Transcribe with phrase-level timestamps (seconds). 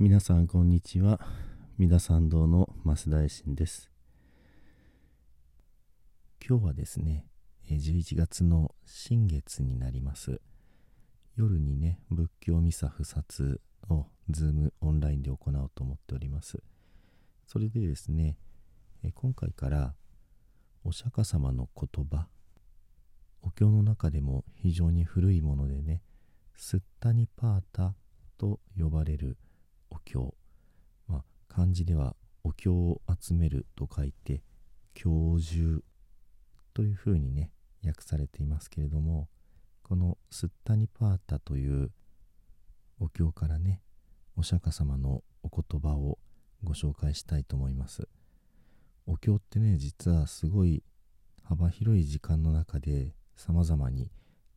[0.00, 1.18] 皆さんこんにちは。
[1.76, 3.90] 三田参道の増大臣です。
[6.40, 7.26] 今日はですね
[7.68, 10.40] 11月の新月になります。
[11.34, 16.62] 夜にね仏教ミサ不殺をズームオンラインで行おうと思っております。
[17.48, 18.36] それでですね
[19.16, 19.94] 今回から
[20.84, 22.28] お釈迦様の言葉
[23.42, 26.02] お経の中でも非常に古いものでね
[26.54, 27.96] スッタニパータ
[28.38, 29.36] と呼ばれる
[30.08, 30.34] 経、
[31.06, 34.42] まあ、漢字ではお経を集めると書いて
[34.94, 35.84] 経集
[36.72, 37.50] というふうにね
[37.84, 39.28] 訳されていますけれども
[39.82, 41.90] このスッタニパータという
[42.98, 43.82] お経からね
[44.36, 46.18] お釈迦様のお言葉を
[46.64, 48.08] ご紹介したいと思います。
[49.06, 50.82] お経ってね実はすごい
[51.44, 54.10] 幅広い時間の中で様々に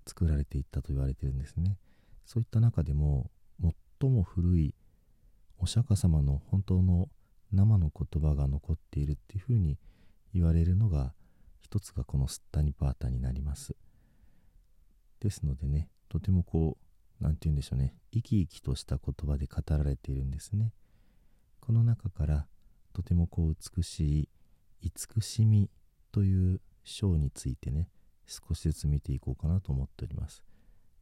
[0.07, 1.78] 作られていったと言われてるんですね。
[2.25, 3.29] そういった中でも
[4.00, 4.75] 最も古い
[5.64, 7.08] お釈迦様の本当の
[7.54, 9.78] 生の言葉が残っているっていうふうに
[10.34, 11.14] 言われるのが
[11.62, 13.76] 一つがこのスッタニパータになります。
[15.20, 16.78] ですのでねとてもこ
[17.22, 17.94] う何て言うんでしょうね。
[18.12, 20.74] 生き生きとした言葉で語られているんですね。
[21.60, 22.48] この中から
[22.92, 24.30] とてもこう美しい
[24.82, 25.70] 慈しみ
[26.12, 27.88] という章についてね
[28.26, 30.42] 少しずつ見ていこうかなと思っております。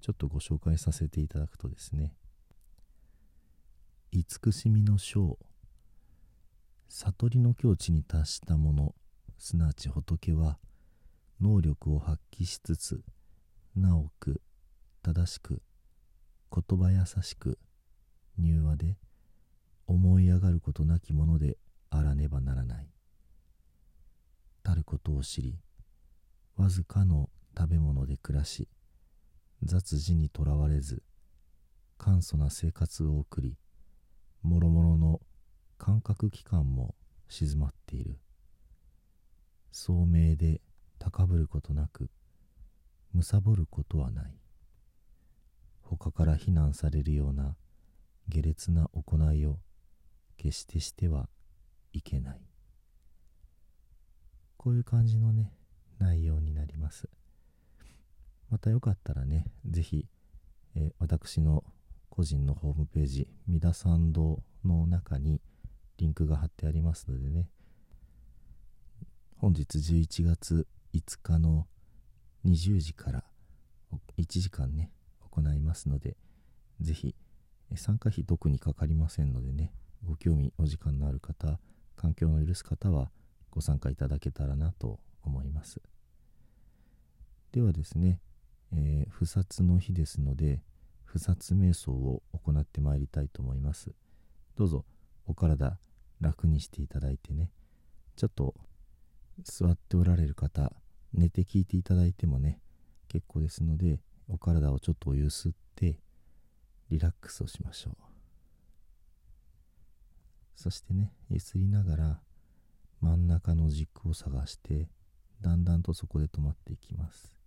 [0.02, 2.14] ちょっとご紹介させていただくとですね
[4.12, 5.38] 慈しみの章。
[6.88, 8.96] 悟りの境地に達した者
[9.38, 10.58] すなわち仏は
[11.40, 13.04] 能力を発揮しつつ
[13.76, 14.42] なおく
[15.04, 15.62] 正しく
[16.52, 17.60] 言葉優しく
[18.40, 18.98] 柔和で
[19.86, 21.60] 思い上がることなきもので
[21.92, 22.90] あらねばならない。
[24.64, 25.60] たることを知り
[26.56, 28.68] わずかの食べ物で暮らし
[29.62, 31.04] 雑事にとらわれず
[32.00, 33.56] 簡素な生活を送り
[34.42, 35.22] もろもろの
[35.78, 36.96] 感覚器官も
[37.28, 38.20] 静まっている。
[39.72, 40.62] 聡明で
[40.98, 42.10] 高ぶることなく
[43.14, 44.40] 貪ることはない。
[45.82, 47.56] 他から非難されるような
[48.28, 49.58] 下劣な行いを
[50.38, 51.30] 決してしては
[51.94, 52.42] いけない。
[54.58, 55.54] こういう感じのね
[56.00, 57.10] 内容になります。
[58.50, 60.08] またよかったらね是非、
[60.76, 61.64] えー、私の
[62.20, 65.40] 個人のホームページ、三田参道の中に
[65.98, 67.48] リンクが貼ってありますのでね、
[69.38, 71.66] 本日11月5日の
[72.44, 73.24] 20時から
[74.18, 74.92] 1時間ね、
[75.32, 76.18] 行いますので、
[76.82, 77.16] ぜひ、
[77.78, 79.72] 参加費特にかかりませんのでね、
[80.06, 81.58] ご興味、お時間のある方、
[81.96, 83.12] 環境の許す方は
[83.50, 85.82] ご参加いただけたらなと思います。
[87.54, 88.20] ではですね、
[88.74, 90.62] えー、不殺の日ですので、
[91.12, 93.96] 不殺瞑想を行ってまいりたいと思います。
[94.56, 94.86] どうぞ
[95.26, 95.80] お体
[96.22, 97.50] 楽にしていただいてね、
[98.16, 98.54] ちょっと
[99.44, 100.72] 座っておられる方、
[101.12, 102.60] 寝て聞いていただいてもね、
[103.08, 105.98] 結構ですので、お体をちょっとゆすって、
[106.92, 107.94] リラックスをしましょう。
[110.56, 112.20] そしてね、ゆすりながら、
[113.02, 114.90] 真ん中の軸を探して、
[115.42, 117.39] だんだんとそこで止まっていきます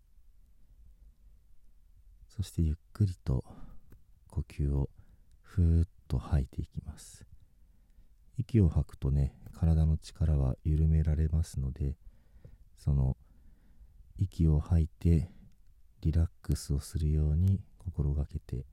[2.35, 3.45] そしてゆっくりと
[4.29, 4.89] 呼吸を
[5.43, 7.27] ふーっと吐いていきます。
[8.39, 11.95] 息を吐くとね体の力は緩められますので
[12.79, 13.19] その
[14.19, 15.31] 息を吐いて
[16.01, 18.65] リラックスをするように心がけて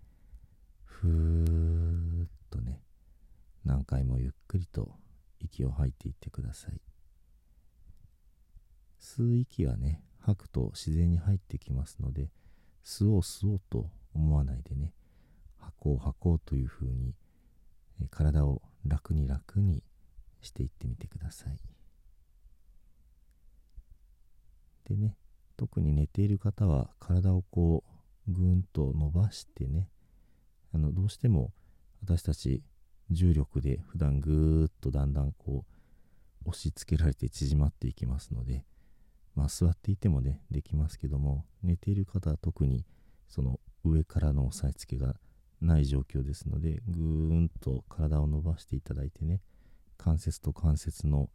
[0.86, 2.82] ふーっとね
[3.66, 4.94] 何回もゆっくりと
[5.42, 6.80] 息を吐いていってください。
[9.02, 12.32] 吸う息はね吐くと自然に入ってきますので
[12.84, 14.94] 吸おう吸おうと思わないでね
[15.58, 17.14] 吐こう吐こうというふうに
[18.10, 19.84] 体を楽に楽に
[20.42, 21.60] していってみてください。
[24.88, 25.16] でね
[25.58, 27.84] 特に寝ている方は体をこ
[28.28, 29.90] うぐーんと伸ばしてね
[30.74, 31.52] あのどうしても
[32.04, 32.64] 私たち
[33.12, 35.66] 重力で普段ぐーっとだんだんこ
[36.46, 38.64] う押し付けられて縮まっていきますので
[39.40, 42.86] まあ座っていてもねできますけども寝ている方は特に
[43.30, 45.16] その上からの押さえつけが
[45.62, 49.40] ない状況ですのでぐーんと体を伸ばしていただいてね
[49.98, 51.30] 関節と関節の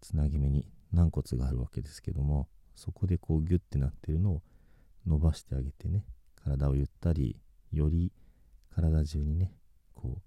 [0.00, 4.42] つなぎ目に軟骨があるわけですけどもそこでこうギュッてなってるのを
[5.06, 6.06] 伸ばしてあげてね
[6.42, 7.36] 体をゆったり
[7.72, 8.10] より
[8.74, 9.52] 体中にね
[9.94, 10.22] こう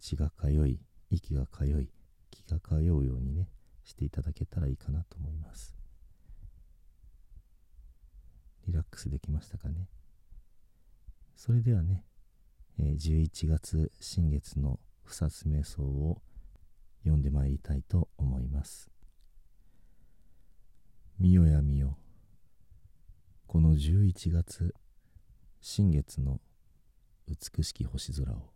[0.00, 0.80] 血が通い
[1.10, 1.90] 息が通い
[2.30, 3.50] 気が通うようにね
[3.84, 5.77] していただけたらいいかなと思います。
[8.68, 9.88] リラックスできましたかね。
[11.34, 12.04] それではね
[12.78, 16.20] え11月新月の不殺瞑想を
[17.02, 18.90] 読んでまいりたいと思います。
[21.18, 21.96] 見よや見よ。
[23.46, 24.74] この11月
[25.62, 26.40] 新月の
[27.26, 28.52] 美しき星空を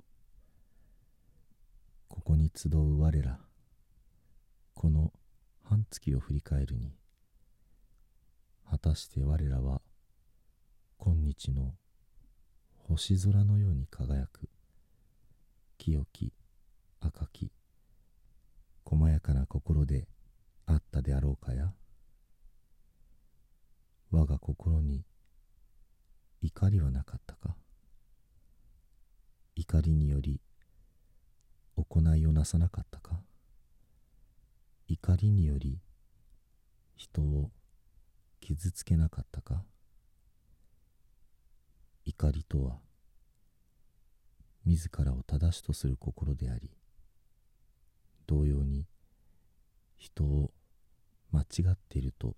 [2.09, 3.38] ここに集う我ら
[4.75, 5.11] この
[5.62, 6.93] 半月を振り返るに
[8.69, 9.81] 果たして我らは
[11.04, 11.75] 今日の
[12.87, 14.49] 星空のように輝く
[15.76, 16.32] 清き
[17.00, 17.50] 赤き
[18.84, 20.06] 細やかな心で
[20.64, 21.72] あったであろうかや
[24.12, 25.02] 我が心に
[26.40, 27.56] 怒りはなかったか
[29.56, 30.40] 怒りにより
[31.76, 33.19] 行いをなさなかったか
[34.87, 35.81] 怒りにより
[36.94, 37.50] 人を
[38.40, 39.64] 傷つけなかったか
[42.04, 42.78] 怒りとは
[44.64, 46.70] 自らを正しとする心であり
[48.26, 48.87] 同様に
[49.96, 50.52] 人を
[51.31, 52.37] 間違っていると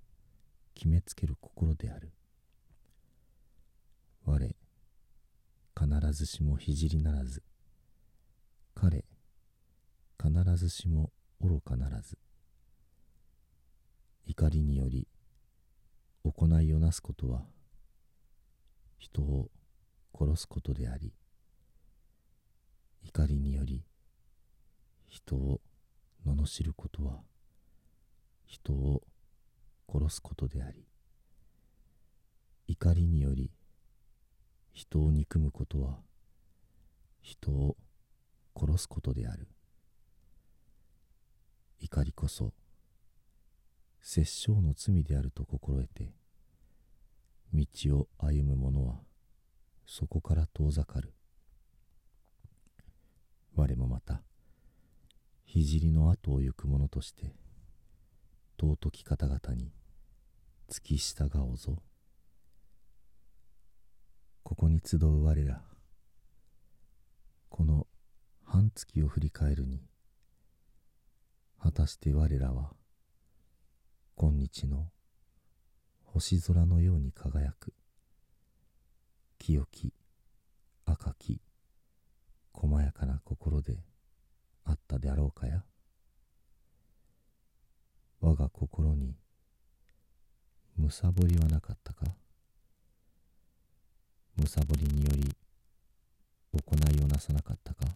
[0.75, 2.13] 決めつける心である。
[4.27, 4.57] 我
[5.79, 7.43] 必ずしも聖ならず
[8.75, 9.05] 彼
[10.23, 12.17] 必ずしも愚かならず
[14.27, 15.07] 怒りにより
[16.25, 17.43] 行いをなすことは
[18.99, 19.51] 人を
[20.19, 21.13] 殺すことであり
[23.03, 23.85] 怒りにより
[25.09, 25.61] 人を
[26.27, 27.21] 罵ることは
[28.47, 29.03] 人を
[29.93, 30.87] 殺すことであり
[32.67, 33.51] 怒りにより
[34.73, 35.99] 人を憎むことは
[37.21, 37.77] 人を
[38.57, 39.49] 殺すことである。
[41.81, 42.55] 怒りこそ
[44.01, 46.15] 殺生の罪であると心得て
[47.55, 49.01] 道を歩む者は
[49.87, 51.15] そこから遠ざかる。
[53.55, 54.23] 我もまた
[55.47, 57.37] 聖の後を行く者として
[58.61, 59.73] 尊き方々に
[60.69, 61.81] 付き従おうぞ。
[64.43, 65.63] ここに集う我ら
[67.49, 67.87] この
[68.43, 69.81] 半月を振り返るに
[71.63, 72.73] 果たして我らは
[74.17, 74.89] 今日の
[76.15, 77.75] 星空のように輝く。
[79.37, 79.93] 清き
[80.85, 81.41] 赤き
[82.53, 83.79] 細やかな心で
[84.65, 85.65] あったであろうかや。
[88.21, 89.17] 我が心に
[90.77, 92.05] むさぼりはなかったか。
[94.37, 95.35] むさぼりにより
[96.53, 97.87] 行いをなさなかったか。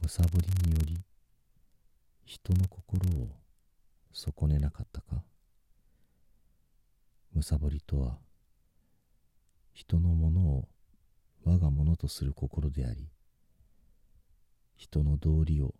[0.00, 0.96] むさぼりにより
[2.24, 3.28] 人の心を
[4.10, 5.22] 損ねなかったか。
[7.34, 8.18] むさぼりとは
[9.72, 10.68] 人のものを
[11.44, 13.08] 我がものとする心であり
[14.76, 15.74] 人の道理を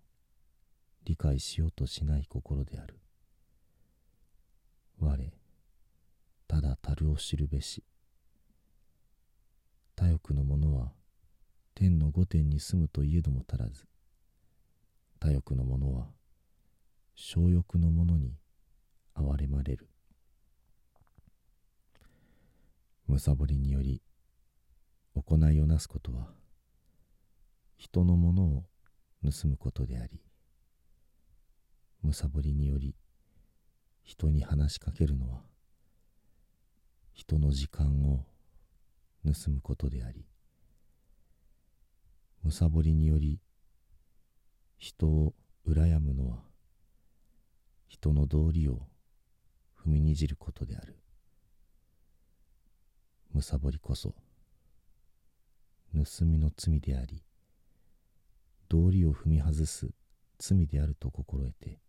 [1.05, 2.99] 理解しようとしない心である。
[4.99, 5.33] 我
[6.49, 7.85] ただ樽を知るべし。
[9.97, 10.93] 他欲の者は
[11.75, 13.85] 天の御殿に住むといえども足らず。
[15.21, 16.07] 他欲の者は
[17.15, 18.33] 小欲の者に
[19.15, 19.89] 憐れまれる。
[23.15, 24.03] むさぼりにより
[25.15, 26.31] 行いをなすことは
[27.77, 28.65] 人のものを
[29.23, 30.21] 盗むことであり
[32.03, 32.97] むさぼりにより
[34.03, 35.43] 人に話しかけるのは
[37.13, 38.25] 人の時間を
[39.25, 40.27] 盗むことであり
[42.43, 43.39] むさぼりにより
[44.77, 45.35] 人を
[45.69, 46.39] 羨むのは
[47.87, 48.89] 人の道理を
[49.87, 51.04] 踏みにじることである。
[53.35, 54.15] むさぼりこそ
[55.93, 57.23] 盗みの罪であり
[58.69, 59.91] 道理を踏み外す
[60.39, 61.81] 罪であると心得て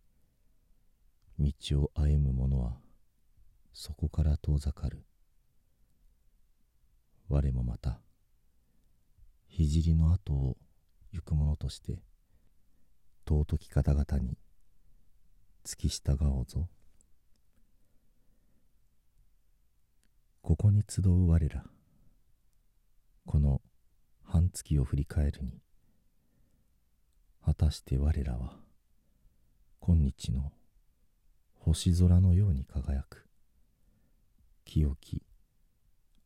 [1.38, 2.76] 道を歩む者は
[3.72, 5.04] そこから遠ざかる。
[7.28, 8.00] 我もまた
[9.50, 10.56] 聖の後を
[11.12, 12.00] 行く者として
[13.28, 14.38] 尊き方々に
[15.62, 16.68] 付き従おうぞ。
[20.46, 21.64] ここに集う我ら
[23.26, 23.60] この
[24.22, 25.60] 半月を振り返るに
[27.44, 28.52] 果たして我らは
[29.80, 30.52] 今日の
[31.54, 33.26] 星空のように輝く。
[34.64, 35.20] 清き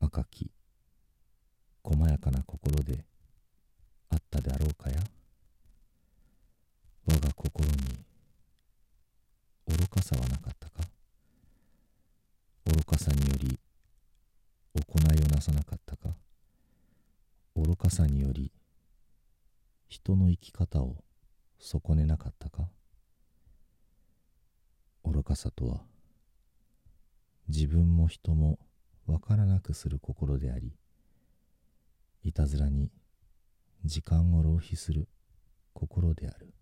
[0.00, 0.50] 赤き
[1.82, 3.06] 細やかな心で
[4.10, 4.96] あったであろうかや。
[7.06, 7.72] 我が心に
[9.66, 10.86] 愚かさはなかったか。
[12.66, 13.58] 愚かさにより
[15.40, 16.14] さなかったか？
[17.56, 18.52] 愚かさにより
[19.88, 20.96] 人の生き方を
[21.58, 22.68] 損ねなかったか？
[25.04, 25.80] 愚かさとは
[27.48, 28.58] 自分も人も
[29.06, 30.72] わからなくする心であり
[32.22, 32.90] いたずらに
[33.84, 35.08] 時間を浪費する
[35.72, 36.52] 心である。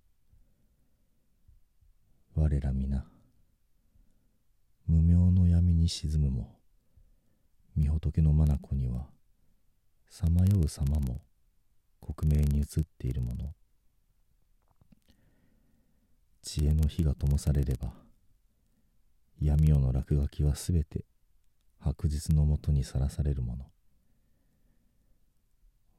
[2.35, 3.05] 我ら皆
[4.87, 6.58] 無明の闇に沈むも
[7.77, 9.07] 御仏の眼には
[10.09, 11.21] さまよう様も
[12.01, 13.53] 克明に映っているもの。
[16.43, 17.93] 知恵の火が灯されれば
[19.41, 21.05] 闇夜の落書きはすべて
[21.79, 23.67] 白日のもとにさらされるもの。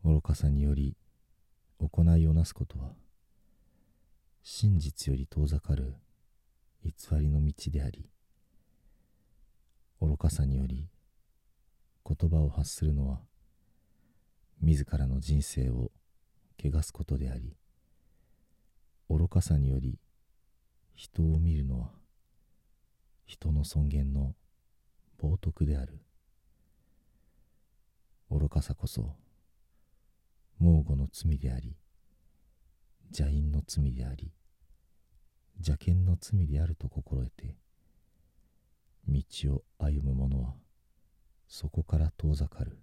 [0.04, 0.96] 愚かさにより
[1.80, 2.94] 行いをなすことは
[4.44, 5.94] 真実より遠ざかる
[6.84, 8.10] 偽りの道であり
[10.02, 10.88] 愚かさにより
[12.10, 13.20] 言葉を発するのは
[14.62, 15.92] 自らの人生を
[16.58, 17.56] 汚すことであり
[19.10, 20.00] 愚かさにより
[20.96, 21.92] 人を見るのは
[23.26, 24.34] 人の尊厳の
[25.22, 26.00] 冒涜である。
[28.32, 29.16] 愚かさこそ
[30.60, 31.76] 猛虎の罪であり
[33.10, 34.32] 邪因の罪であり
[35.58, 37.56] 邪剣の罪であると心得て
[39.08, 39.24] 道
[39.56, 40.54] を歩む者は
[41.50, 42.78] そこから遠ざかる。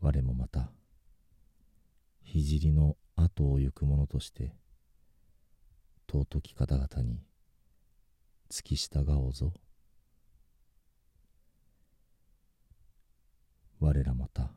[0.00, 0.70] 我もまた
[2.24, 4.54] 聖の後を行く者として
[6.10, 7.22] 尊き方々に
[8.50, 9.54] 付き従おうぞ。
[13.80, 14.52] 我らまた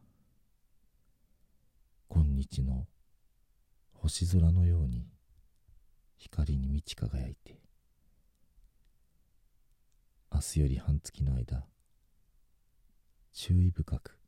[2.10, 2.86] 今日の
[3.94, 5.08] 星空のように
[6.18, 7.65] 光に満ち輝いて
[10.36, 11.64] 明日より半月の間
[13.32, 14.20] 注意深く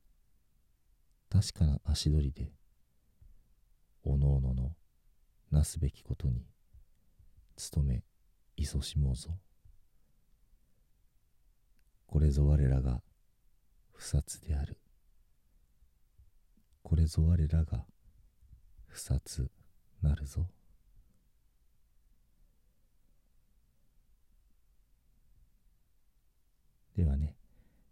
[1.30, 2.54] 確かな足取りで
[4.06, 4.72] おのおのの
[5.52, 6.46] なすべきことに
[7.74, 8.06] 努め
[8.58, 9.32] 勤しもうぞ。
[12.06, 13.02] これぞ我らが
[13.92, 14.80] 不殺である
[16.84, 17.86] これぞ我らが
[18.88, 19.52] 不殺
[20.02, 20.48] なるぞ
[26.98, 27.36] ではね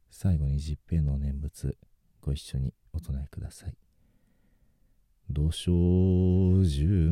[0.09, 1.77] 最後に十平の念仏
[2.21, 3.77] ご一緒にお唱えください。
[5.29, 7.04] 土生十